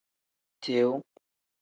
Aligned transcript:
Tiu. 0.69 0.91